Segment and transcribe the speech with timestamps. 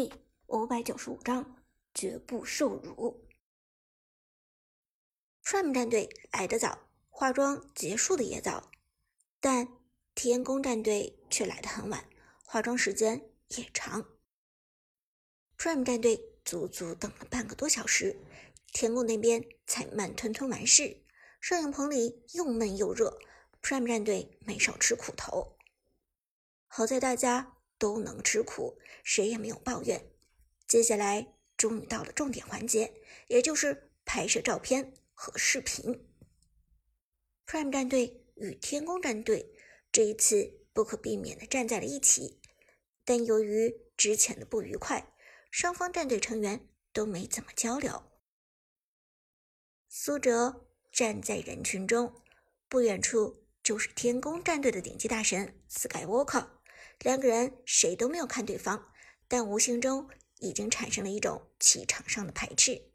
[0.00, 0.12] 第
[0.46, 1.56] 五百九十五章
[1.92, 3.26] 绝不受辱。
[5.42, 8.70] Prime 战队来得早，化妆结束的也早，
[9.40, 9.66] 但
[10.14, 12.08] 天宫战队却来得很晚，
[12.44, 14.08] 化妆时间也长。
[15.56, 18.20] Prime 战队足足等了半个多小时，
[18.72, 21.02] 天宫那边才慢吞吞完事。
[21.40, 23.18] 摄影棚里又闷又热
[23.60, 25.56] ，Prime 战队没少吃苦头。
[26.68, 27.57] 好在大家。
[27.78, 30.10] 都能吃苦，谁也没有抱怨。
[30.66, 32.92] 接下来终于到了重点环节，
[33.28, 36.06] 也就是拍摄照片和视频。
[37.46, 39.54] Prime 战队与天宫战队
[39.90, 42.40] 这一次不可避免的站在了一起，
[43.04, 45.14] 但由于之前的不愉快，
[45.50, 48.02] 双方战队成员都没怎么交流。
[49.88, 52.20] 苏哲站在人群中，
[52.68, 56.57] 不远处就是天宫战队的顶级大神 Skywalker。
[57.00, 58.92] 两个人谁都没有看对方，
[59.28, 62.90] 但无形中已经产生了一种气场上的排斥。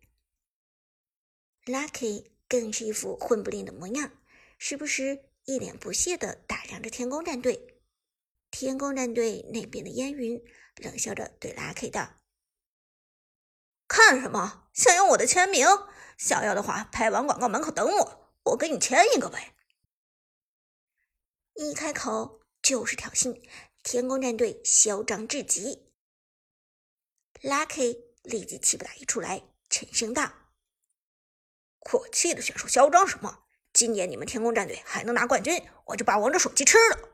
[1.65, 4.11] Lucky 更是一副混不吝的模样，
[4.57, 7.81] 时不时一脸不屑地打量着天宫战队。
[8.51, 10.43] 天宫战队那边的烟云
[10.75, 12.21] 冷笑着对 Lucky 道
[13.87, 14.69] ：“看什么？
[14.73, 15.65] 想要我的签名？
[16.17, 19.55] 想要的话，拍完广告门口等我，我给你签一个呗。”
[21.55, 23.41] 一开口就是挑衅。
[23.83, 25.91] 天宫战队嚣张至极
[27.41, 30.31] ，Lucky 立即气不打一处来，沉声道
[31.83, 33.43] ：“可气的选手嚣张什么？
[33.73, 37.09] 今年你们天宫战队还能拿冠军，我就把王者手机吃了。”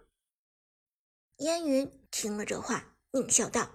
[1.38, 3.72] 烟云听了这话，狞笑道：“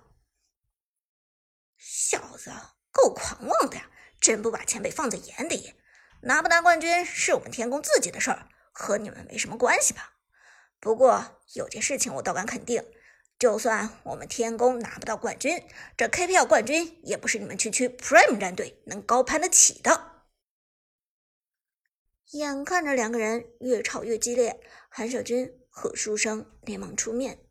[1.76, 2.52] 小子
[2.92, 3.90] 够狂妄的呀！
[4.20, 5.74] 真不把前辈放在眼里，
[6.22, 10.12] 拿不拿冠军是我们天宫自己的事儿，和你们没什么关系吧？”
[10.84, 12.84] 不过有件事情我倒敢肯定，
[13.38, 20.26] 就算我们天宫拿不到冠军，这 KPL 冠军也不是你们区区 Prime 战队能高攀得起的。
[22.32, 27.46] 眼看着两个人越吵越激烈，韩小军和书生连忙出面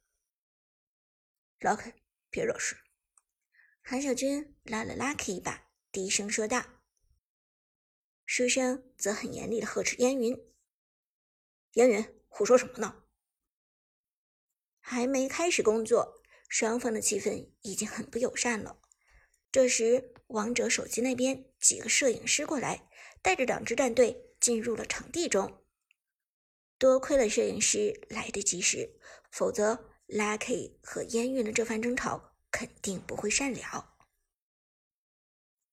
[1.60, 1.94] ：“Lucky，
[2.30, 2.78] 别惹事。”
[3.82, 6.64] 韩小军拉了 Lucky 一把，低声说道。
[8.28, 10.38] 书生则很严厉的呵斥烟云
[11.74, 12.98] ：“烟云，胡说什么呢？”
[14.86, 18.82] 还没开始工作，双方的气氛已经很不友善了。
[19.50, 22.90] 这时，王者手机那边几个摄影师过来，
[23.22, 25.64] 带着两支战队进入了场地中。
[26.78, 29.00] 多亏了摄影师来得及时，
[29.32, 33.96] 否则 Lucky 和烟韵的这番争吵肯定不会善了。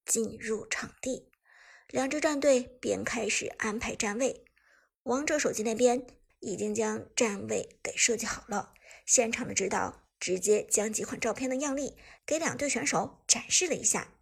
[0.06, 1.32] 进入场地，
[1.88, 4.44] 两支战队便开始安排站位。
[5.02, 6.06] 王者手机那边
[6.38, 8.72] 已经将站位给设计好了。
[9.10, 14.14] 现场的指导直接将几款照片的样例给两队选手展示了一下。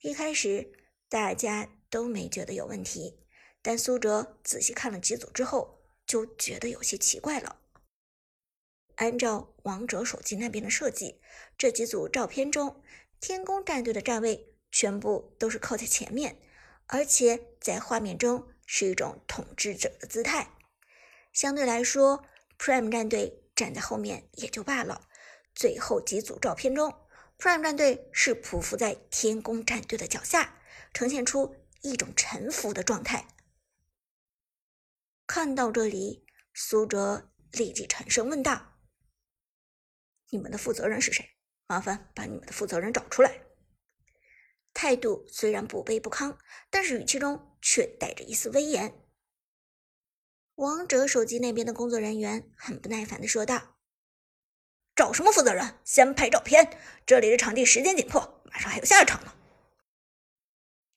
[0.00, 0.72] 一开始
[1.06, 3.20] 大家都没觉得有问题，
[3.60, 7.60] 但苏哲仔细看了几组之后，就觉得有些奇怪了。
[8.94, 11.20] 按照王者手机那边的设计，
[11.58, 12.82] 这几组照片中，
[13.20, 16.40] 天宫战队的站位全部都是靠在前面，
[16.86, 20.54] 而且在画面中是一种统治者的姿态，
[21.34, 22.24] 相对来说。
[22.60, 25.08] Prime 战队站在后面也就罢了，
[25.54, 26.94] 最后几组照片中
[27.38, 30.60] ，Prime 战队是匍匐在天宫战队的脚下，
[30.92, 33.26] 呈现出一种臣服的状态。
[35.26, 38.76] 看到这里，苏哲立即沉声问道
[40.28, 41.30] ：“你们的负责人是谁？
[41.66, 43.40] 麻烦把你们的负责人找出来。”
[44.74, 46.36] 态度虽然不卑不亢，
[46.68, 49.09] 但是语气中却带着一丝威严。
[50.60, 53.78] 王者手机那边的工作人员很不耐烦的说道
[54.94, 55.78] ：“找什么负责人？
[55.84, 56.78] 先拍照片！
[57.06, 59.32] 这里的场地时间紧迫，马上还有下一场呢。”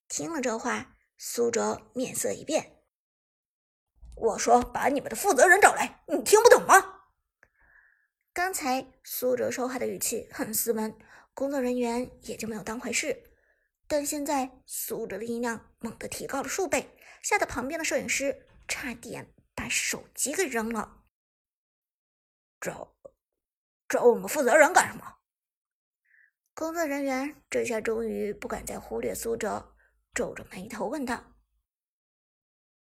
[0.10, 2.84] 听了这话，苏哲面色一变
[4.16, 7.06] ：“我说把你们的负责人找来，你听不懂吗？”
[8.36, 10.94] 刚才苏哲说话的语气很斯文，
[11.34, 13.32] 工作人员也就没有当回事。
[13.88, 16.90] 但现在苏哲的音量猛地提高了数倍，
[17.22, 19.33] 吓得旁边的摄影师差点。
[19.56, 21.06] 把手机给扔了，
[22.60, 22.96] 找
[23.88, 25.20] 找我们负责人干什么？
[26.54, 29.76] 工作人员这下终于不敢再忽略苏哲，
[30.14, 31.36] 皱着眉头问道。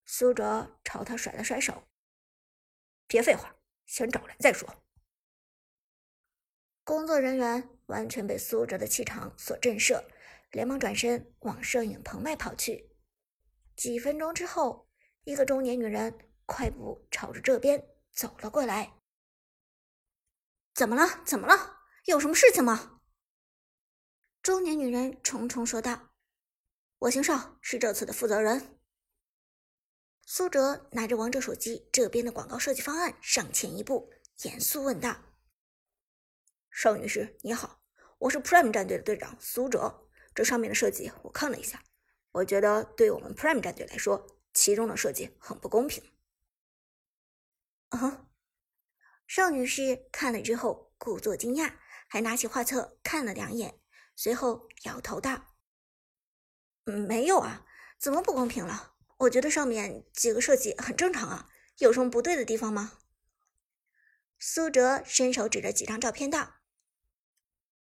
[0.04, 1.88] 苏哲朝他甩了甩手
[3.08, 4.84] ：“别废话，先找来再说。”
[6.84, 10.04] 工作人员完全被苏哲的气场所震慑，
[10.52, 12.96] 连忙转身往摄影棚外跑去。
[13.74, 14.88] 几分钟之后，
[15.24, 16.25] 一个中年女人。
[16.46, 18.94] 快步朝着这边走了过来。
[20.74, 21.22] 怎么了？
[21.24, 21.80] 怎么了？
[22.04, 23.00] 有什么事情吗？
[24.42, 26.14] 中年女人重重说道
[27.00, 28.78] ：“我姓邵，是这次的负责人。”
[30.24, 34.12] 苏哲拿着王者手机这边的广告设计方案上前一步，
[34.42, 35.16] 严肃问道
[36.70, 37.80] ：“邵女士，你好，
[38.18, 40.08] 我是 Prime 战队的队长苏哲。
[40.34, 41.82] 这上面的设计我看了一下，
[42.32, 46.04] 我觉得对我们 Prime 战队来说，其中的设计很不公平。”
[47.88, 48.28] 啊！
[49.26, 51.74] 邵女士看了之后，故作惊讶，
[52.08, 53.80] 还拿起画册看了两眼，
[54.14, 55.56] 随后摇头道：“，
[56.84, 57.66] 没有啊，
[57.98, 61.48] 怎么不公平了？”我觉得上面几个设计很正常啊，
[61.78, 62.98] 有什么不对的地方吗？
[64.38, 66.56] 苏哲伸手指着几张照片道：“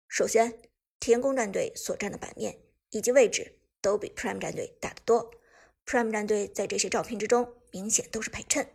[0.09, 2.61] 首先，天宫战队所占的版面
[2.91, 5.33] 以及位置都比 Prime 战队大得多。
[5.87, 8.75] Prime 战队在这些照片之中明显都是陪衬，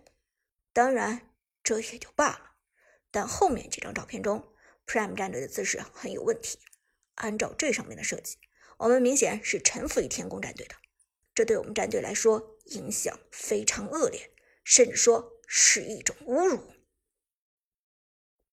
[0.75, 1.33] 当然
[1.63, 2.57] 这也就罢了。
[3.10, 4.54] 但后面几张照片中
[4.86, 6.60] ，Prime 战队的姿势很有问题。
[7.13, 8.38] 按照这上面的设计，
[8.80, 10.75] 我们明显是臣服于天宫战队的。”
[11.33, 14.33] 这对我们战队来说影响非常恶劣，
[14.66, 16.74] 甚至说是一种侮辱。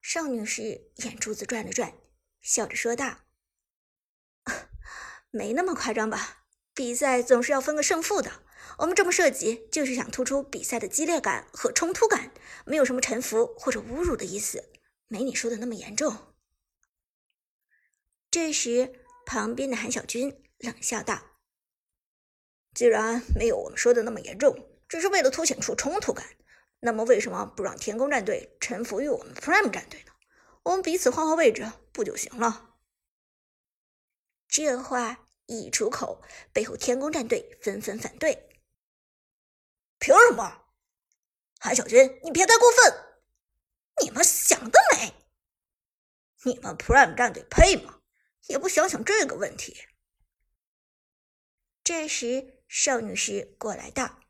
[0.00, 1.92] 少女士眼珠子转了转，
[2.40, 3.22] 笑着说道
[5.30, 6.41] ：“没那么夸张吧？
[6.74, 8.42] 比赛总是要分个胜负的。
[8.78, 12.32] 我们这么设计，就是想突出比赛的激烈感和冲突感，
[12.64, 14.70] 没有什么臣服或者侮辱的意思，
[15.08, 16.16] 没你说的那么严重。”
[18.30, 21.22] 这时，旁边的韩小军冷笑道。
[22.74, 24.56] 既然没有我们说的那么严重，
[24.88, 26.24] 只是为了凸显出冲突感，
[26.80, 30.12] 那么为什么不让天宫战队臣服于我们 Prime 战队呢？
[30.62, 32.70] 我们彼此换换位置不就行了？
[34.48, 36.22] 这话一出口，
[36.52, 38.48] 背后天宫战队纷纷反对。
[39.98, 40.64] 凭什么？
[41.60, 42.94] 韩小军，你别太过分！
[44.02, 45.14] 你们想得美！
[46.44, 48.00] 你们 Prime 战队配吗？
[48.48, 49.76] 也不想想这个问题。
[51.84, 52.58] 这时。
[52.74, 54.20] 邵女士过来道：“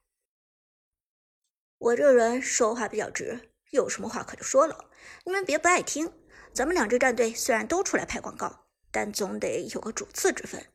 [1.78, 4.90] 我这人说话比较直，有什么话可就说了，
[5.24, 6.12] 你们别不爱听。
[6.52, 10.71] 咱们两支战队虽然都出来拍广告，但总得有个主次之分。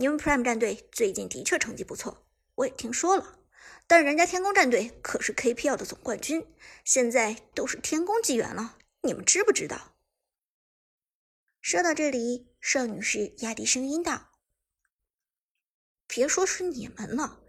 [0.00, 3.38] 你们 Prime 战队最近的确成绩不错，我也听说了。
[3.86, 6.46] 但人家天宫战队可是 KPL 的总冠军，
[6.86, 9.94] 现在都是天宫纪元了，你们知不知道？”
[11.60, 14.30] 说到这里，邵女士压低声音道。
[16.06, 17.42] 别说是你们了，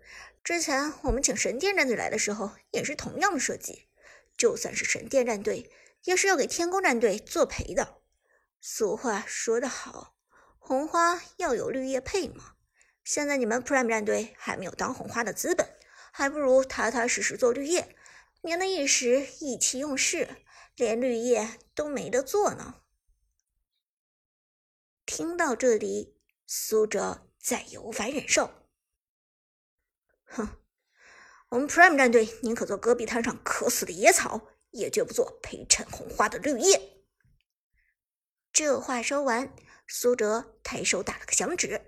[0.44, 3.88] 之前我们请神殿战队来的时候也是同样的设计。
[4.36, 5.72] 就算是神殿战队，
[6.04, 8.02] 也是要给天宫战队作陪的。
[8.60, 10.18] 俗话说得好，
[10.64, 12.56] 红花要有绿叶配嘛。
[13.04, 15.68] 现在你们 Prime 战队还没有当红花的资本，
[16.14, 17.96] 还不如踏踏实实做绿叶，
[18.42, 20.38] 免得一时意气用事，
[20.76, 22.82] 连绿叶都没得做呢。
[25.06, 26.16] 听到这里，
[26.46, 27.28] 苏哲。
[27.44, 28.52] 再也无法忍受，
[30.26, 30.48] 哼！
[31.50, 37.04] 我们 Prime 战队宁可做戈壁滩上渴死的野草，也绝不做陪衬红花的绿叶。
[38.54, 39.52] 这话说完，
[39.94, 41.82] 苏哲抬手打了个响指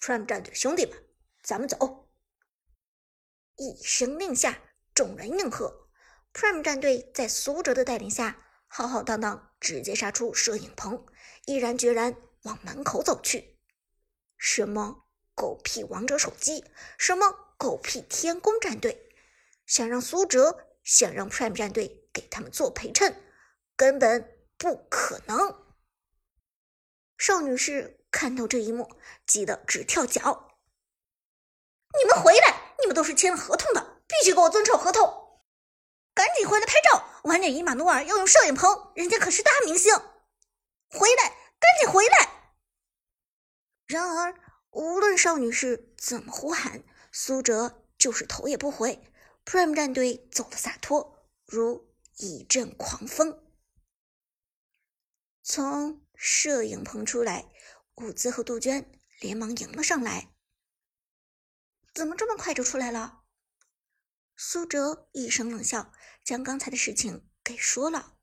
[0.00, 1.00] ：“Prime 战队的兄弟们，
[1.44, 2.08] 咱们走！”
[3.56, 4.60] 一声令下，
[4.92, 5.88] 众人应和。
[6.32, 11.06] Prime 战队在苏哲的带领下，浩浩荡荡直接杀出摄影棚，
[11.44, 12.16] 毅然决然。
[12.42, 13.58] 往门口走去，
[14.36, 16.64] 什么狗屁王者手机，
[16.96, 19.12] 什么狗屁天宫战队，
[19.66, 23.20] 想让苏哲，想让 Prime 战队给他们做陪衬，
[23.76, 25.65] 根本不可能。
[27.18, 28.90] 邵女士看到这一幕，
[29.26, 30.58] 急得直跳脚
[31.98, 32.74] ：“你们回来！
[32.80, 35.40] 你们都是签了合同的，必须给我遵守合同！
[36.14, 37.08] 赶紧回来拍照！
[37.24, 39.94] 晚点伊玛努尔要用摄影棚，人家可是大明星！
[40.90, 42.52] 回来，赶紧回来！”
[43.88, 44.34] 然而，
[44.70, 49.02] 无论邵女士怎么呼喊，苏哲就是头也不回。
[49.44, 53.45] Prime 战队走的洒脱，如一阵狂风。
[55.48, 57.52] 从摄影棚出来，
[57.94, 60.34] 伍兹和杜鹃连忙迎了上来。
[61.94, 63.22] 怎么这么快就出来了？
[64.36, 65.92] 苏哲一声冷笑，
[66.24, 68.18] 将刚才的事情给说了。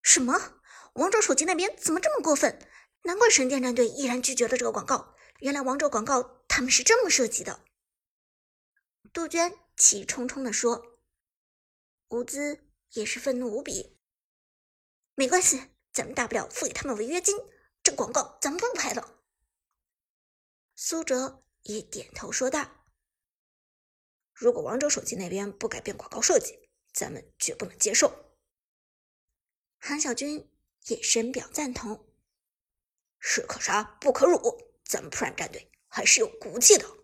[0.00, 0.62] 什么？
[0.94, 2.66] 王者手机那边怎么这么过分？
[3.02, 5.14] 难怪神殿战队毅然拒绝了这个广告。
[5.40, 7.62] 原来王者广告他们是这么设计的。
[9.12, 10.98] 杜鹃气冲冲地说
[12.08, 13.97] ：“伍兹也是愤怒无比。
[15.18, 15.60] 没关系，
[15.92, 17.36] 咱们大不了付给他们违约金。
[17.82, 19.18] 这广告咱们不拍了。”
[20.76, 22.86] 苏哲也点头说道
[24.32, 28.36] ：“如果王者手机那边不改变广告设计，咱们绝不能接受。”
[29.80, 30.48] 韩小军
[30.86, 32.14] 也深表赞同。
[33.18, 36.97] 士可杀不可辱，咱们普冉战队还是有骨气的。